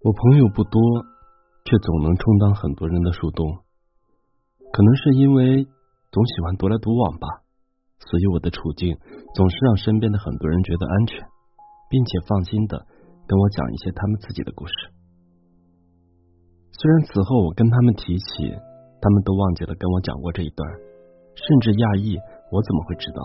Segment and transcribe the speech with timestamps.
[0.00, 0.80] 我朋友不多，
[1.66, 3.50] 却总能充当很多人的树洞。
[4.70, 5.66] 可能是因为
[6.12, 7.26] 总喜欢独来独往吧，
[7.98, 8.96] 所以我的处境
[9.34, 11.26] 总是让身边的很多人觉得安全，
[11.90, 12.86] 并且放心的
[13.26, 14.72] 跟我讲一些他们自己的故事。
[16.70, 18.54] 虽然此后我跟他们提起，
[19.02, 20.62] 他们都忘记了跟我讲过这一段，
[21.34, 22.14] 甚至讶异
[22.54, 23.18] 我怎么会知道。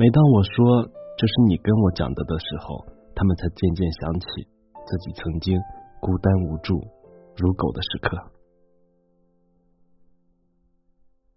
[0.00, 0.88] 每当我说
[1.20, 2.80] 这是你跟我讲的的时候，
[3.12, 4.55] 他们才渐渐想起。
[4.86, 5.58] 自己曾经
[6.00, 6.78] 孤单无助
[7.36, 8.16] 如狗的时刻，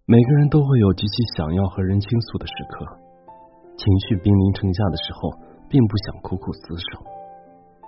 [0.06, 2.86] 每个人都会有极其想要和人倾诉的时刻，
[3.76, 5.32] 情绪兵临城下的时候，
[5.68, 7.02] 并不想苦苦厮守，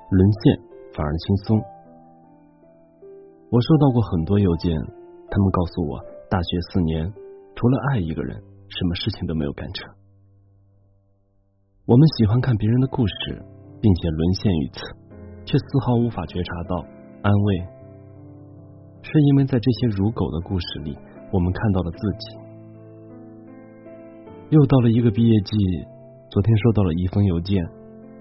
[0.10, 0.58] 沦陷
[0.98, 1.62] 反而轻松。
[3.52, 4.74] 我收到过很多邮件，
[5.30, 7.06] 他们告诉我，大学四年
[7.56, 9.94] 除了爱一个人，什么事情都没有干成。
[11.86, 13.46] 我们喜欢看别人的故事，
[13.80, 15.01] 并且沦陷于此。
[15.46, 16.86] 却丝毫无法觉察到
[17.22, 17.58] 安慰，
[19.02, 20.98] 是因为在这些如狗的故事里，
[21.32, 22.38] 我们看到了自己。
[24.50, 25.56] 又到了一个毕业季，
[26.30, 27.64] 昨天收到了一封邮件，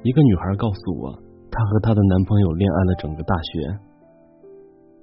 [0.03, 1.13] 一个女孩告诉我，
[1.51, 3.79] 她和她的男朋友恋爱了整个大学，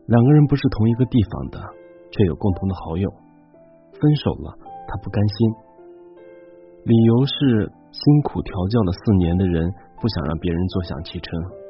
[0.08, 1.60] 两个人不是同一个地方的，
[2.12, 3.10] 却有共同的好友。
[4.00, 4.56] 分手了，
[4.88, 5.52] 她不甘心，
[6.86, 11.67] 理由是辛苦调教了四年的人，不想让别人坐享其成。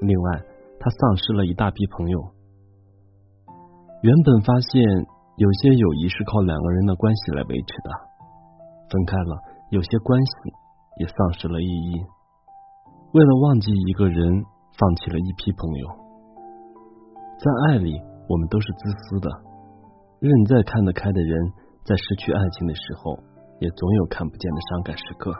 [0.00, 0.42] 另外，
[0.78, 2.18] 他丧失了一大批朋友。
[4.02, 4.82] 原本发现
[5.36, 7.90] 有些友谊是靠两个人的关系来维持的，
[8.90, 9.36] 分开了，
[9.70, 10.32] 有些关系
[11.00, 11.98] 也丧失了意义。
[13.12, 14.44] 为了忘记一个人，
[14.78, 15.88] 放弃了一批朋友。
[17.38, 19.30] 在爱里，我们都是自私的。
[20.20, 21.52] 任再看得开的人，
[21.84, 23.18] 在失去爱情的时候，
[23.60, 25.32] 也总有看不见的伤感时刻。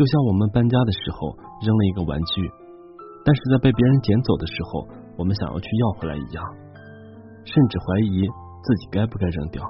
[0.00, 2.40] 就像我们搬家的时候扔了一个玩具，
[3.20, 6.40] 但是在被别人捡走的时候，我们想要去要回来一样，
[7.44, 8.24] 甚至怀疑
[8.64, 9.60] 自己该不该扔掉。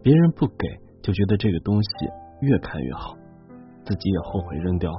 [0.00, 0.64] 别人不给，
[1.02, 1.90] 就觉得这个东西
[2.40, 3.12] 越看越好，
[3.84, 4.90] 自己也后悔扔掉。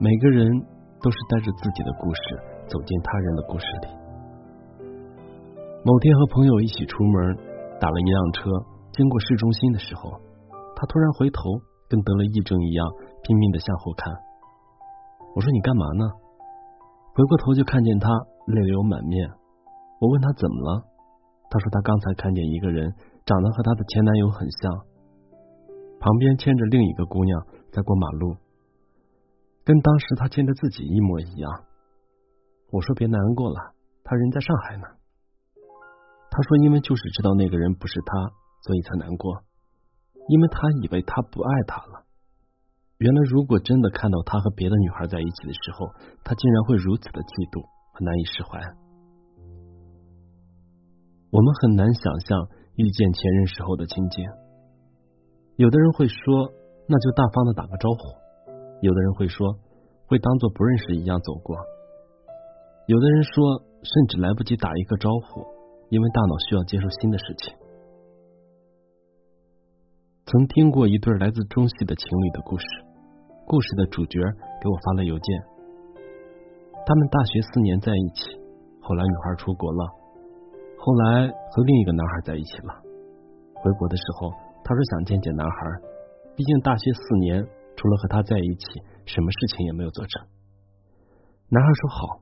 [0.00, 0.50] 每个人
[1.00, 2.20] 都是带着自己的故事
[2.66, 3.86] 走进他人的故事里。
[5.84, 7.38] 某天和朋友一起出门，
[7.78, 8.50] 打了一辆车，
[8.90, 10.10] 经过市中心的时候。
[10.80, 11.60] 他突然回头，
[11.92, 12.88] 跟得了癔症一样，
[13.20, 14.08] 拼命的向后看。
[15.36, 16.08] 我说：“你干嘛呢？”
[17.12, 18.08] 回过头就看见他
[18.48, 19.28] 泪流满面。
[20.00, 20.88] 我问他怎么了，
[21.52, 22.96] 他说他刚才看见一个人
[23.28, 24.72] 长得和他的前男友很像，
[26.00, 27.44] 旁边牵着另一个姑娘
[27.76, 28.40] 在过马路，
[29.68, 31.68] 跟当时他牵着自己一模一样。
[32.72, 34.88] 我说：“别难过了，他人在上海呢。”
[36.32, 38.32] 他说：“因为就是知道那个人不是他，
[38.64, 39.44] 所以才难过。”
[40.28, 42.04] 因为他以为他不爱他了，
[42.98, 45.88] 原来如果真的看到他和别的女孩在一起的时候，
[46.22, 48.60] 他竟然会如此的嫉妒和难以释怀。
[51.30, 54.26] 我们很难想象遇见前任时候的情景。
[55.56, 56.52] 有的人会说，
[56.88, 58.18] 那就大方的打个招呼；
[58.82, 59.58] 有的人会说，
[60.06, 61.54] 会当做不认识一样走过；
[62.86, 65.46] 有的人说，甚至来不及打一个招呼，
[65.90, 67.54] 因为大脑需要接受新的事情。
[70.30, 72.64] 曾听过一对来自中戏的情侣的故事，
[73.48, 74.20] 故事的主角
[74.62, 75.42] 给我发了邮件。
[76.86, 78.38] 他们大学四年在一起，
[78.80, 79.90] 后来女孩出国了，
[80.78, 82.70] 后来和另一个男孩在一起了。
[83.56, 84.30] 回国的时候，
[84.62, 85.56] 他说想见见男孩，
[86.36, 88.64] 毕竟大学四年除了和他在一起，
[89.06, 90.28] 什么事情也没有做成。
[91.48, 92.20] 男孩说好。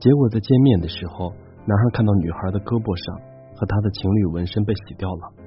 [0.00, 1.30] 结果在见面的时候，
[1.62, 3.22] 男孩看到女孩的胳膊上
[3.54, 5.46] 和他的情侣纹身被洗掉了。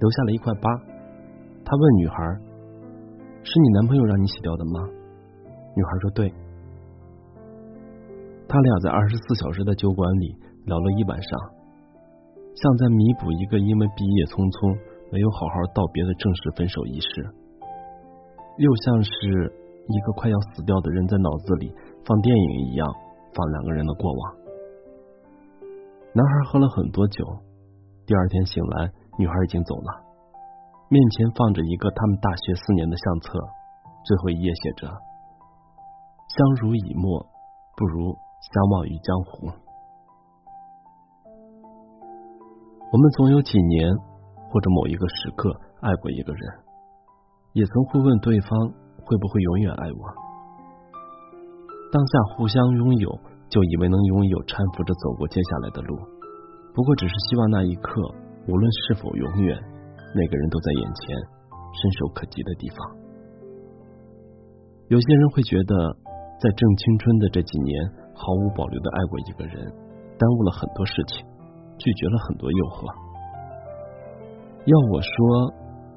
[0.00, 0.66] 留下了一块疤，
[1.62, 2.16] 他问女孩
[3.44, 4.88] ：“是你男朋友让你洗掉的吗？”
[5.76, 6.32] 女孩说：“对。”
[8.48, 10.34] 他俩在二十四小时的酒馆里
[10.64, 11.38] 聊了一晚上，
[12.56, 14.76] 像在弥补一个因为毕业匆匆
[15.12, 17.30] 没有好好道别的正式分手仪式，
[18.56, 19.52] 又像是
[19.86, 21.70] 一个快要死掉的人在脑子里
[22.08, 22.90] 放电影一样
[23.36, 24.34] 放两个人的过往。
[26.16, 27.22] 男孩喝了很多酒，
[28.06, 28.90] 第二天醒来。
[29.20, 30.00] 女孩已经走了，
[30.88, 33.36] 面前放着一个他们大学四年的相册，
[34.02, 34.88] 最后一页写着
[36.32, 37.20] ：“相濡以沫，
[37.76, 39.52] 不如相忘于江湖。”
[42.90, 43.94] 我们总有几年
[44.48, 45.52] 或者某一个时刻
[45.82, 46.40] 爱过一个人，
[47.52, 48.58] 也曾会问对方
[49.04, 50.00] 会不会永远爱我。
[51.92, 53.20] 当下互相拥有，
[53.50, 55.94] 就以为能拥有搀扶着走过接下来的路，
[56.74, 58.00] 不过只是希望那一刻。
[58.48, 59.56] 无论是否永远，
[60.14, 61.16] 那个人都在眼前，
[61.72, 62.78] 伸手可及的地方。
[64.88, 65.74] 有些人会觉得，
[66.40, 67.74] 在正青春的这几年，
[68.14, 69.64] 毫无保留的爱过一个人，
[70.18, 71.24] 耽误了很多事情，
[71.78, 72.90] 拒绝了很多诱惑。
[74.66, 75.54] 要我说，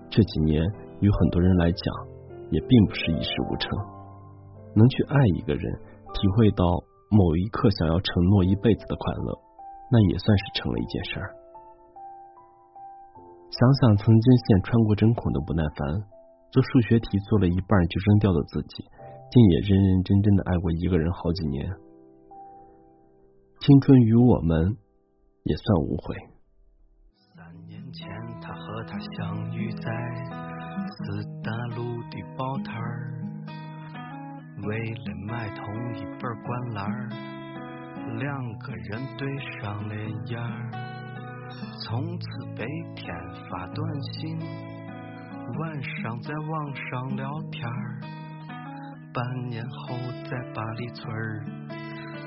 [0.10, 0.62] 这几年
[1.01, 1.86] 与很多人来讲，
[2.51, 3.72] 也并不是一事无成。
[4.75, 5.74] 能去爱一个人，
[6.13, 6.63] 体会到
[7.10, 9.40] 某一刻想要承诺一辈子的快乐，
[9.90, 11.34] 那也算是成了一件事儿。
[13.53, 16.09] 想想曾经线穿过针孔的不耐烦。
[16.50, 18.83] 做数学题做了一半就扔掉的自己，
[19.31, 21.65] 竟也认认真真的爱过一个人好几年。
[23.59, 24.77] 青春与我们
[25.44, 26.15] 也算无悔。
[27.35, 28.07] 三年前，
[28.41, 29.89] 他和她相遇在
[30.89, 33.13] 四大路的报摊儿，
[34.67, 35.65] 为了买同
[35.97, 37.09] 一本灌篮，
[38.19, 39.27] 两个人对
[39.59, 39.95] 上了
[40.25, 40.38] 眼，
[41.79, 42.65] 从此白
[42.95, 43.13] 天
[43.50, 44.39] 发短信。
[45.59, 48.00] 晚上在网上聊天儿，
[49.13, 51.45] 半年后在八里村儿，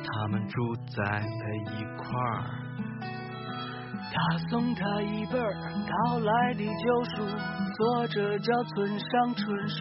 [0.05, 2.45] 他们住在了一块儿。
[4.13, 7.27] 他送她一本淘来的旧书，
[7.77, 9.77] 作者叫村上春树。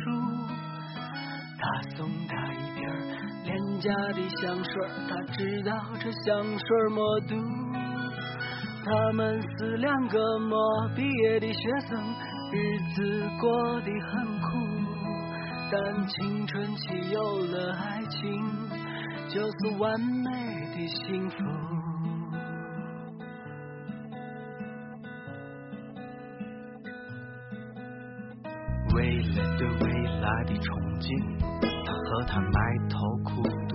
[1.60, 2.82] 他送她一瓶
[3.44, 4.74] 廉价的香水，
[5.10, 7.65] 他知道这香水没毒。
[8.86, 10.56] 他们是两个没
[10.96, 11.98] 毕业的学生。
[12.52, 14.48] 日子过得很苦，
[15.72, 18.22] 但青春期有了爱情，
[19.28, 20.30] 就是完美
[20.76, 21.36] 的幸福。
[28.96, 29.84] 为了对未
[30.22, 30.70] 来的憧
[31.02, 31.06] 憬，
[31.84, 32.54] 他和她埋
[32.88, 33.75] 头苦读。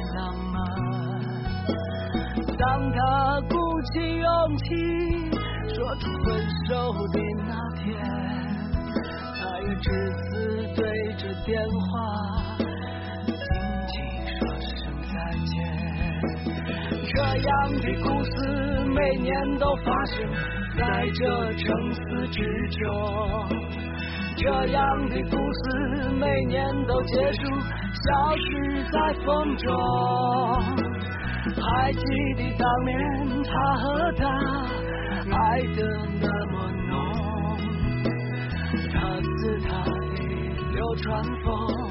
[2.61, 3.55] 当他鼓
[3.91, 4.65] 起勇气
[5.73, 6.29] 说出分
[6.69, 7.51] 手的那
[7.83, 7.85] 天。
[9.83, 10.31] 只是
[10.75, 10.81] 对
[11.13, 11.89] 着电话
[13.25, 13.33] 轻
[13.87, 13.93] 轻
[14.37, 14.79] 说声
[15.09, 15.13] 再
[15.43, 15.51] 见。
[17.11, 18.29] 这样的故事
[18.85, 20.13] 每年都发生
[20.77, 21.19] 在这
[21.53, 21.65] 城
[21.95, 22.37] 市之
[22.77, 22.85] 中，
[24.37, 27.39] 这样的故事每年都结束，
[28.03, 30.80] 消失在风中。
[31.43, 31.99] 还记
[32.37, 34.27] 得当年他和她
[35.35, 35.79] 爱的
[36.21, 36.91] 那么浓。
[38.93, 39.91] 他自他的
[40.73, 41.90] 流川风，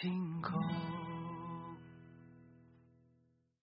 [0.00, 0.87] 星空。